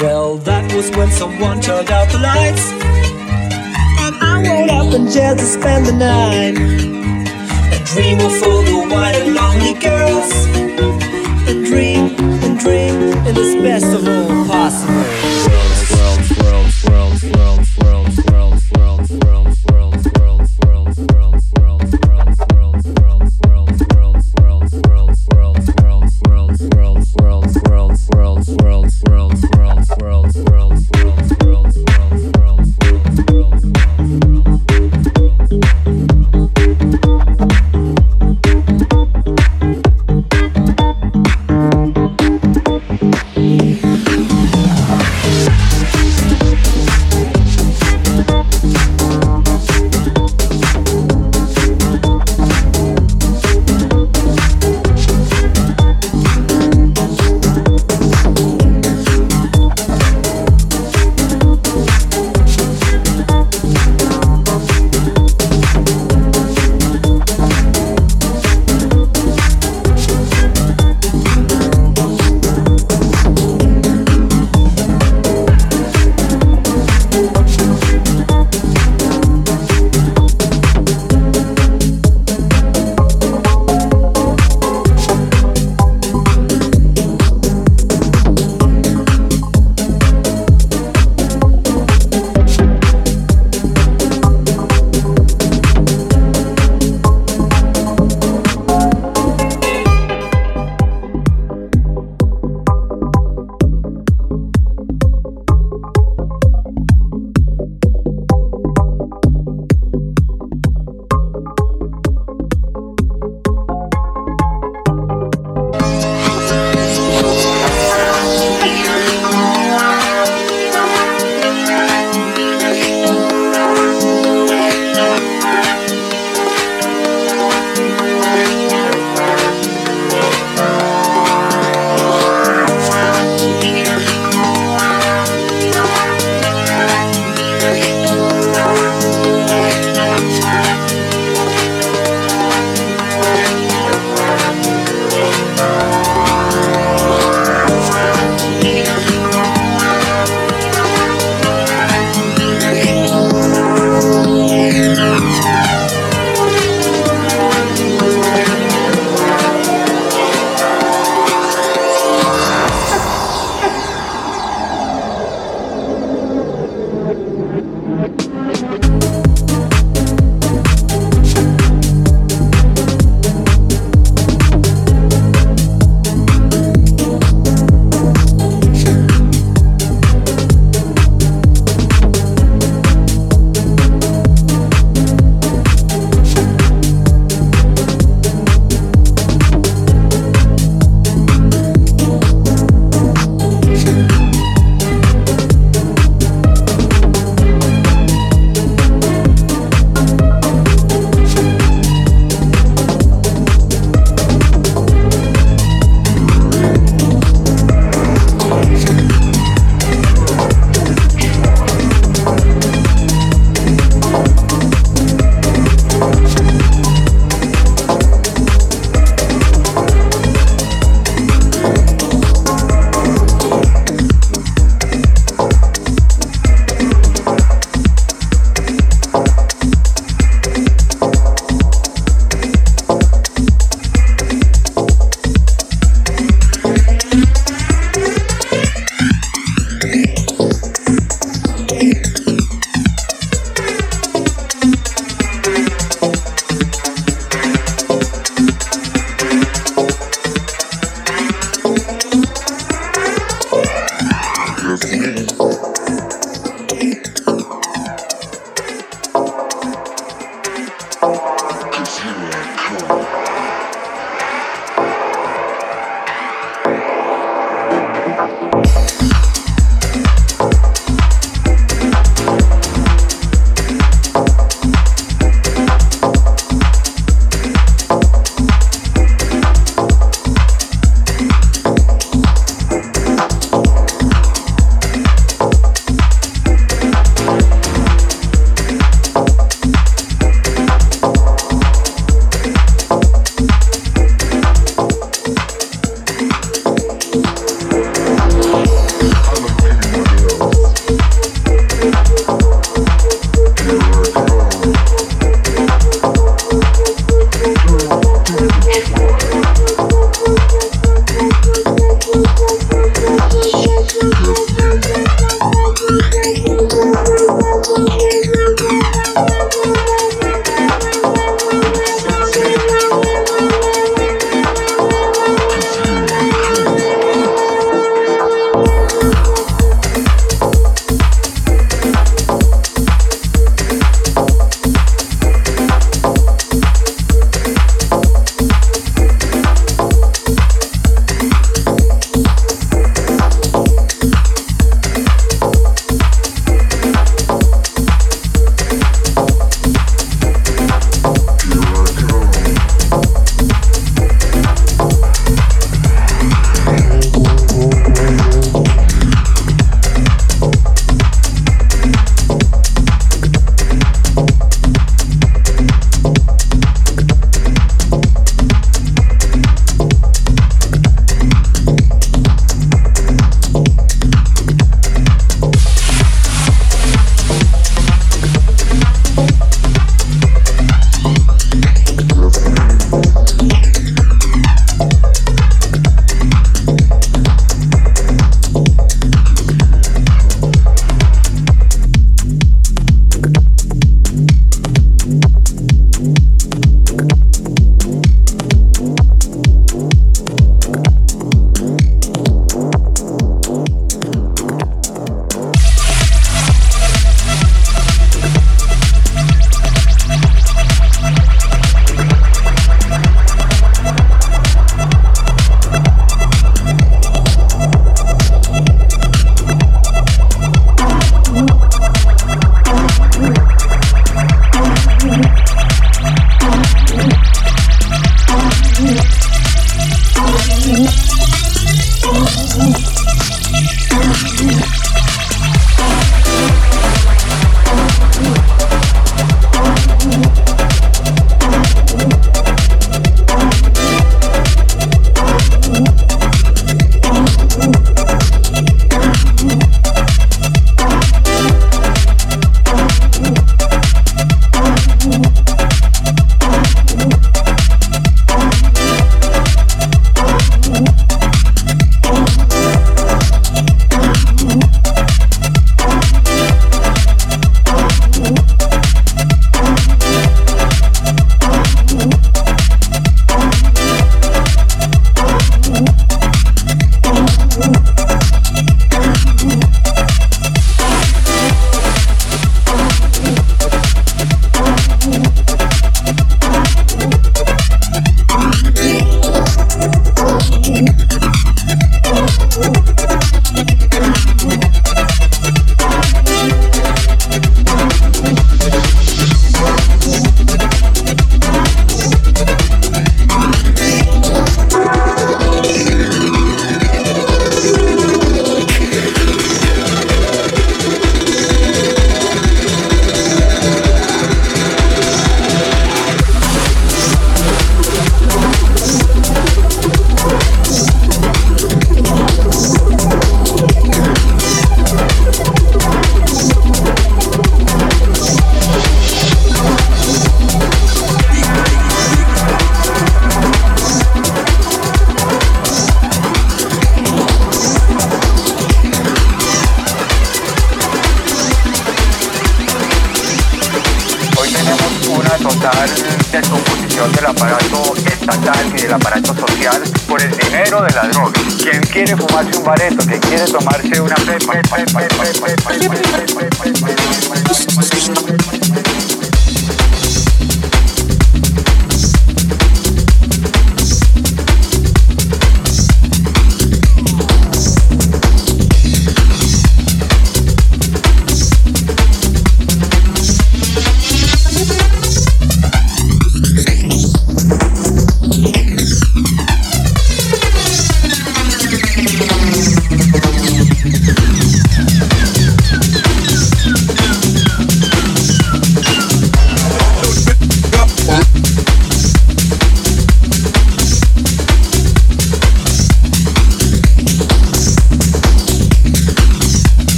Well, 0.00 0.38
that 0.38 0.72
was 0.72 0.90
when 0.96 1.10
someone 1.10 1.60
turned 1.60 1.90
out 1.90 2.08
the 2.08 2.20
lights. 2.20 2.72
And 4.00 4.16
I 4.16 4.40
woke 4.40 4.72
up 4.72 4.94
in 4.94 5.10
jail 5.10 5.36
to 5.36 5.44
spend 5.44 5.84
the 5.84 5.92
night. 5.92 6.56
A 7.76 7.84
dream 7.84 8.18
of 8.20 8.32
all 8.42 8.62
the 8.62 8.88
white 8.88 9.16
and 9.20 9.34
lonely 9.34 9.74
girls. 9.74 10.32
A 11.48 11.54
dream, 11.68 12.16
a 12.16 12.58
dream, 12.58 13.12
in 13.28 13.36
it's 13.36 13.54
best 13.62 13.92
of 13.92 14.08
all 14.08 14.46
possible. 14.46 15.04
Worlds, 15.50 15.90
worlds, 15.92 16.30
worlds, 16.40 16.84
worlds, 16.88 17.24
worlds. 17.36 17.49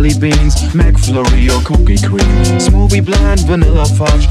jelly 0.00 0.18
beans, 0.18 0.54
McFlurry 0.72 1.50
or 1.50 1.62
cookie 1.62 1.98
cream, 1.98 2.58
smoothie 2.58 3.04
blend, 3.04 3.40
vanilla 3.40 3.84
fudge, 3.84 4.29